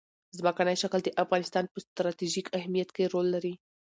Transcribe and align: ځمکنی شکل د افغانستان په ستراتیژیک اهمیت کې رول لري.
ځمکنی 0.37 0.75
شکل 0.83 0.99
د 1.03 1.09
افغانستان 1.23 1.65
په 1.73 1.77
ستراتیژیک 1.85 2.47
اهمیت 2.57 2.89
کې 2.95 3.11
رول 3.13 3.27
لري. 3.35 3.53